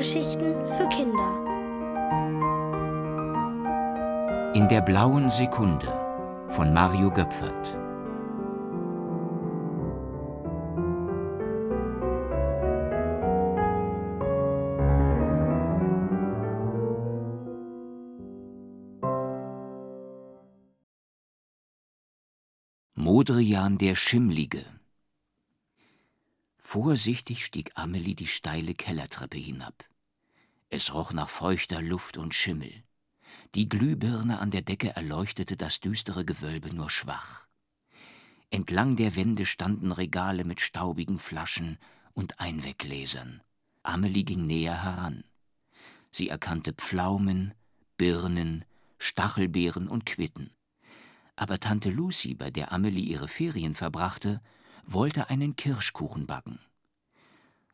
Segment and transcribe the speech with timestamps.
[0.00, 1.44] Hörgeschichten für Kinder.
[4.54, 5.92] In der blauen Sekunde
[6.48, 7.76] von Mario Göpfert.
[22.94, 24.64] Modrian der Schimmlige
[26.56, 29.89] Vorsichtig stieg Amelie die steile Kellertreppe hinab.
[30.72, 32.84] Es roch nach feuchter Luft und Schimmel.
[33.56, 37.48] Die Glühbirne an der Decke erleuchtete das düstere Gewölbe nur schwach.
[38.50, 41.76] Entlang der Wände standen Regale mit staubigen Flaschen
[42.12, 43.42] und Einweggläsern.
[43.82, 45.24] Amelie ging näher heran.
[46.12, 47.52] Sie erkannte Pflaumen,
[47.96, 48.64] Birnen,
[48.98, 50.54] Stachelbeeren und Quitten.
[51.34, 54.40] Aber Tante Lucy, bei der Amelie ihre Ferien verbrachte,
[54.84, 56.60] wollte einen Kirschkuchen backen.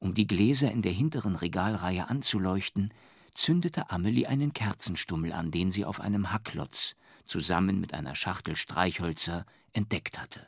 [0.00, 2.92] Um die Gläser in der hinteren Regalreihe anzuleuchten,
[3.34, 9.44] zündete Amelie einen Kerzenstummel an, den sie auf einem Hacklotz zusammen mit einer Schachtel Streichhölzer
[9.72, 10.46] entdeckt hatte.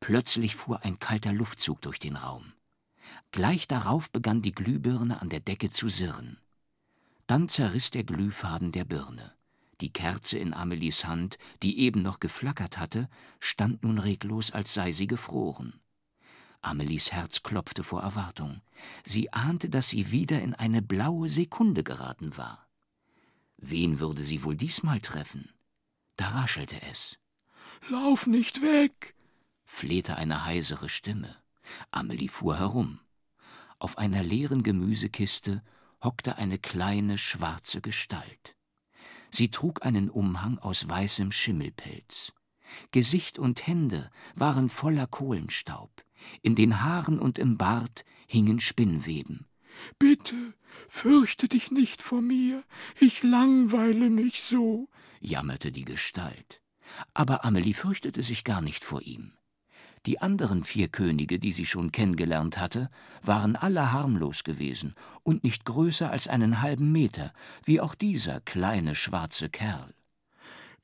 [0.00, 2.52] Plötzlich fuhr ein kalter Luftzug durch den Raum.
[3.32, 6.38] Gleich darauf begann die Glühbirne an der Decke zu sirren.
[7.26, 9.34] Dann zerriss der Glühfaden der Birne.
[9.80, 14.92] Die Kerze in Amelies Hand, die eben noch geflackert hatte, stand nun reglos, als sei
[14.92, 15.80] sie gefroren.
[16.60, 18.60] Amelies Herz klopfte vor Erwartung.
[19.04, 22.68] Sie ahnte, dass sie wieder in eine blaue Sekunde geraten war.
[23.56, 25.52] Wen würde sie wohl diesmal treffen?
[26.16, 27.18] Da raschelte es.
[27.88, 29.14] Lauf nicht weg!
[29.64, 31.36] flehte eine heisere Stimme.
[31.90, 33.00] Amelie fuhr herum.
[33.78, 35.62] Auf einer leeren Gemüsekiste
[36.02, 38.56] hockte eine kleine schwarze Gestalt.
[39.30, 42.32] Sie trug einen Umhang aus weißem Schimmelpelz.
[42.90, 46.04] Gesicht und Hände waren voller Kohlenstaub.
[46.42, 49.46] In den Haaren und im Bart hingen Spinnweben.
[49.98, 50.54] Bitte,
[50.88, 52.64] fürchte dich nicht vor mir,
[53.00, 54.88] ich langweile mich so,
[55.20, 56.60] jammerte die Gestalt.
[57.14, 59.32] Aber Amelie fürchtete sich gar nicht vor ihm.
[60.06, 62.88] Die anderen vier Könige, die sie schon kennengelernt hatte,
[63.22, 67.32] waren alle harmlos gewesen und nicht größer als einen halben Meter,
[67.64, 69.94] wie auch dieser kleine schwarze Kerl.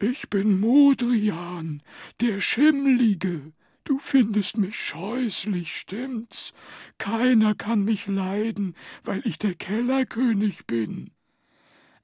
[0.01, 1.83] Ich bin Modrian,
[2.21, 3.53] der Schimmlige.
[3.85, 6.55] Du findest mich scheußlich, stimmt's?
[6.97, 11.11] Keiner kann mich leiden, weil ich der Kellerkönig bin.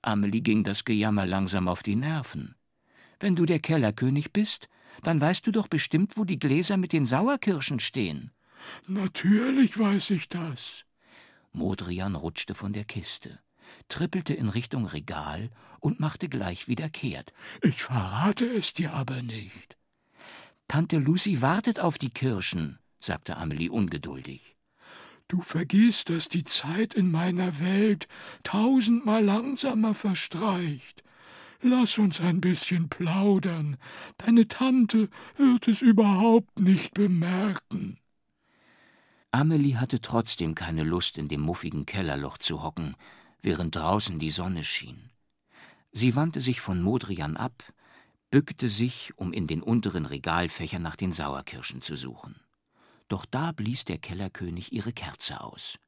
[0.03, 2.55] Amelie ging das Gejammer langsam auf die Nerven.
[3.19, 4.69] Wenn du der Kellerkönig bist,
[5.03, 8.31] dann weißt du doch bestimmt, wo die Gläser mit den Sauerkirschen stehen.
[8.87, 10.85] Natürlich weiß ich das.
[11.53, 13.41] Modrian rutschte von der Kiste,
[13.89, 17.33] trippelte in Richtung Regal und machte gleich wieder kehrt.
[17.63, 19.80] Ich verrate es dir aber nicht.
[20.71, 24.55] Tante Lucy wartet auf die Kirschen, sagte Amelie ungeduldig.
[25.27, 28.07] Du vergisst, dass die Zeit in meiner Welt
[28.45, 31.03] tausendmal langsamer verstreicht.
[31.61, 33.79] Lass uns ein bisschen plaudern.
[34.19, 37.99] Deine Tante wird es überhaupt nicht bemerken.
[39.33, 42.95] Amelie hatte trotzdem keine Lust, in dem muffigen Kellerloch zu hocken,
[43.41, 45.11] während draußen die Sonne schien.
[45.91, 47.65] Sie wandte sich von Modrian ab,
[48.31, 52.41] bückte sich, um in den unteren Regalfächern nach den Sauerkirschen zu suchen.
[53.09, 55.79] Doch da blies der Kellerkönig ihre Kerze aus.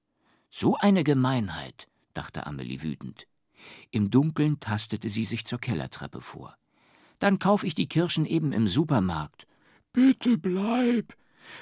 [0.51, 3.27] So eine Gemeinheit, dachte Amelie wütend.
[3.91, 6.57] Im Dunkeln tastete sie sich zur Kellertreppe vor.
[7.21, 9.47] Dann kauf ich die Kirschen eben im Supermarkt.
[9.93, 11.15] Bitte bleib.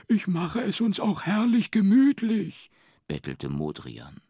[0.09, 2.71] Ich mache es uns auch herrlich gemütlich,
[3.07, 4.21] bettelte Modrian.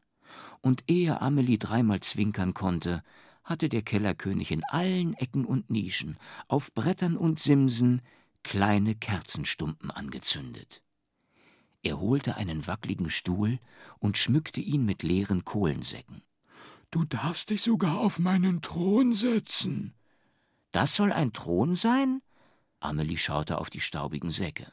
[0.61, 3.03] Und ehe Amelie dreimal zwinkern konnte,
[3.51, 6.17] hatte der Kellerkönig in allen Ecken und Nischen,
[6.49, 8.01] auf Brettern und Simsen,
[8.45, 10.83] kleine Kerzenstumpen angezündet.
[11.83, 13.59] Er holte einen wackligen Stuhl
[13.99, 16.23] und schmückte ihn mit leeren Kohlensäcken.
[16.91, 19.95] Du darfst dich sogar auf meinen Thron setzen.
[20.73, 22.23] Das soll ein Thron sein?
[22.79, 24.73] Amelie schaute auf die staubigen Säcke.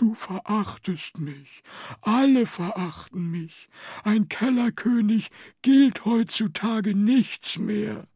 [0.00, 1.62] Du verachtest mich,
[2.00, 3.68] alle verachten mich.
[4.02, 5.30] Ein Kellerkönig
[5.60, 8.08] gilt heutzutage nichts mehr.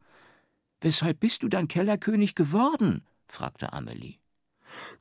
[0.81, 3.05] Weshalb bist du dann Kellerkönig geworden?
[3.27, 4.15] fragte Amelie.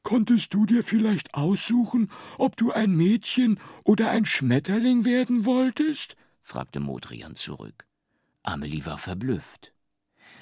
[0.02, 6.16] Konntest du dir vielleicht aussuchen, ob du ein Mädchen oder ein Schmetterling werden wolltest?
[6.42, 7.86] fragte Modrian zurück.
[8.42, 9.72] Amelie war verblüfft.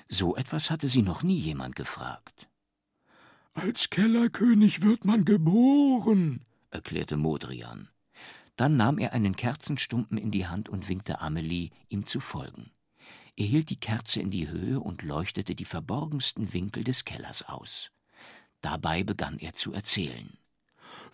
[0.09, 2.49] So etwas hatte sie noch nie jemand gefragt.
[3.55, 7.89] Als Kellerkönig wird man geboren, erklärte Modrian.
[8.57, 12.71] Dann nahm er einen Kerzenstumpen in die Hand und winkte Amelie, ihm zu folgen.
[13.37, 17.91] Er hielt die Kerze in die Höhe und leuchtete die verborgensten Winkel des Kellers aus.
[18.63, 20.39] Dabei begann er zu erzählen.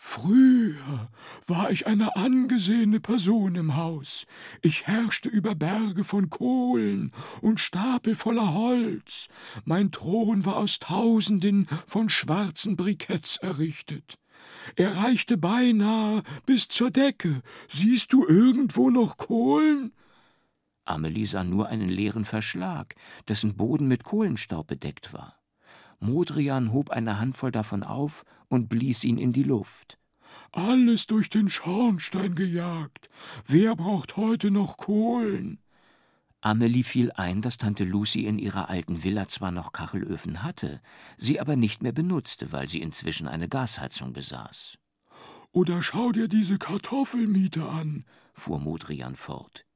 [0.00, 1.10] Früher
[1.48, 4.26] war ich eine angesehene Person im Haus.
[4.62, 7.10] Ich herrschte über Berge von Kohlen
[7.40, 9.26] und Stapel voller Holz.
[9.64, 14.20] Mein Thron war aus Tausenden von schwarzen Briketts errichtet.
[14.76, 17.42] Er reichte beinahe bis zur Decke.
[17.68, 19.92] Siehst du irgendwo noch Kohlen?
[20.84, 22.94] Amelie sah nur einen leeren Verschlag,
[23.26, 25.37] dessen Boden mit Kohlenstaub bedeckt war.
[26.00, 29.98] Modrian hob eine Handvoll davon auf und blies ihn in die Luft.
[30.52, 33.08] Alles durch den Schornstein gejagt.
[33.46, 35.58] Wer braucht heute noch Kohlen?
[36.40, 40.80] Amelie fiel ein, dass Tante Lucy in ihrer alten Villa zwar noch Kachelöfen hatte,
[41.16, 44.78] sie aber nicht mehr benutzte, weil sie inzwischen eine Gasheizung besaß.
[45.50, 48.04] Oder schau dir diese Kartoffelmiete an,
[48.34, 49.67] fuhr Modrian fort.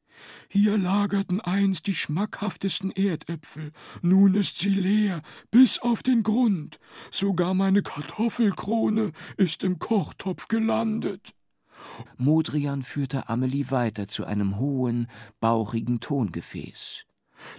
[0.49, 3.73] Hier lagerten einst die schmackhaftesten Erdäpfel,
[4.03, 6.79] nun ist sie leer, bis auf den Grund,
[7.11, 11.35] sogar meine Kartoffelkrone ist im Kochtopf gelandet.
[12.17, 15.09] Modrian führte Amelie weiter zu einem hohen,
[15.41, 17.05] bauchigen Tongefäß.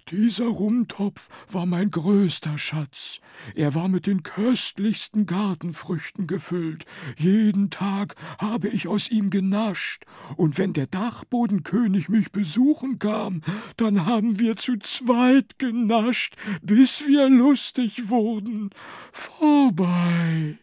[0.09, 3.19] Dieser Rumtopf war mein größter Schatz.
[3.55, 6.85] Er war mit den köstlichsten Gartenfrüchten gefüllt.
[7.17, 10.05] Jeden Tag habe ich aus ihm genascht,
[10.37, 13.41] und wenn der Dachbodenkönig mich besuchen kam,
[13.77, 18.69] dann haben wir zu zweit genascht, bis wir lustig wurden.
[19.11, 20.57] Vorbei.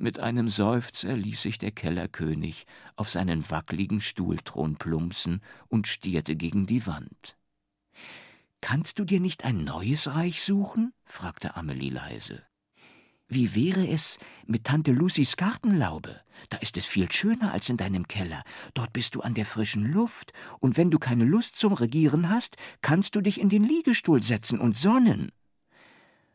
[0.00, 6.66] Mit einem Seufzer ließ sich der Kellerkönig auf seinen wackligen Stuhlthron plumpsen und stierte gegen
[6.66, 7.36] die Wand.
[8.60, 10.92] Kannst du dir nicht ein neues Reich suchen?
[11.04, 12.42] fragte Amelie leise.
[13.30, 16.20] Wie wäre es mit Tante Lucys Gartenlaube?
[16.48, 18.42] Da ist es viel schöner als in deinem Keller.
[18.72, 22.56] Dort bist du an der frischen Luft, und wenn du keine Lust zum Regieren hast,
[22.80, 25.30] kannst du dich in den Liegestuhl setzen und sonnen.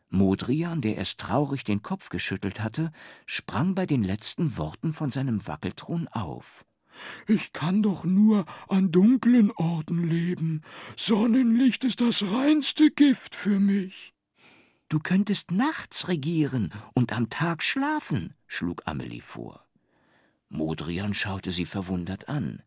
[0.08, 2.92] Modrian, der erst traurig den Kopf geschüttelt hatte,
[3.26, 6.64] sprang bei den letzten Worten von seinem Wackelthron auf.
[7.26, 10.62] Ich kann doch nur an dunklen Orten leben.
[10.96, 14.14] Sonnenlicht ist das reinste Gift für mich.
[14.88, 19.66] Du könntest nachts regieren und am Tag schlafen, schlug Amelie vor.
[20.48, 22.62] Modrian schaute sie verwundert an.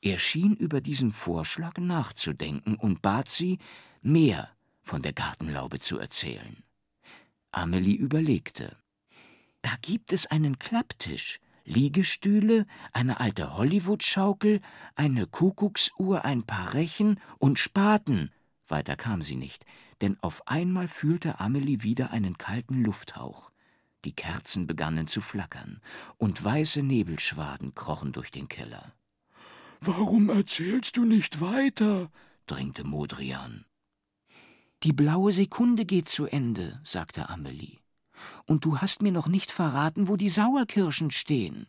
[0.00, 3.58] Er schien über diesen Vorschlag nachzudenken und bat sie,
[4.02, 4.50] mehr
[4.82, 6.62] von der Gartenlaube zu erzählen.
[7.50, 8.76] Amelie überlegte.
[9.62, 14.60] Da gibt es einen Klapptisch, Liegestühle, eine alte Hollywood-Schaukel,
[14.94, 18.30] eine Kuckucksuhr, ein paar Rechen und Spaten.
[18.68, 19.66] Weiter kam sie nicht,
[20.00, 23.50] denn auf einmal fühlte Amelie wieder einen kalten Lufthauch.
[24.04, 25.80] Die Kerzen begannen zu flackern,
[26.18, 28.94] und weiße Nebelschwaden krochen durch den Keller.
[29.80, 32.10] Warum erzählst du nicht weiter?
[32.46, 33.64] drängte Modrian.
[34.84, 37.78] Die blaue Sekunde geht zu Ende, sagte Amelie.
[38.46, 41.66] Und du hast mir noch nicht verraten, wo die Sauerkirschen stehen.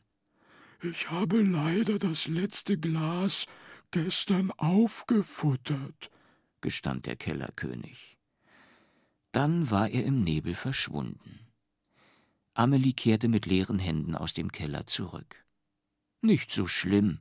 [0.82, 3.48] Ich habe leider das letzte Glas
[3.92, 6.12] gestern aufgefuttert,
[6.62, 8.18] gestand der Kellerkönig.
[9.32, 11.40] Dann war er im Nebel verschwunden.
[12.54, 15.46] Amelie kehrte mit leeren Händen aus dem Keller zurück.
[16.22, 17.20] Nicht so schlimm.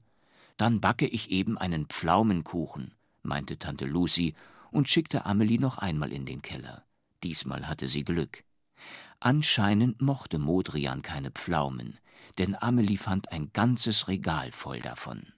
[0.57, 4.35] Dann backe ich eben einen Pflaumenkuchen, meinte Tante Lucy
[4.71, 6.85] und schickte Amelie noch einmal in den Keller.
[7.23, 8.45] Diesmal hatte sie Glück.
[9.21, 11.99] Anscheinend mochte Modrian keine Pflaumen,
[12.39, 15.33] denn Amelie fand ein ganzes Regal voll davon.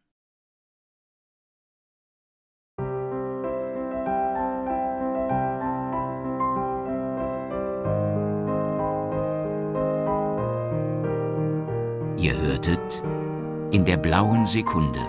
[12.18, 13.04] Ihr hörtet
[13.70, 15.00] In der blauen Sekunde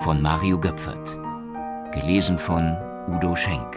[0.00, 1.18] von Mario Göpfert,
[1.92, 2.76] gelesen von
[3.08, 3.76] Udo Schenk.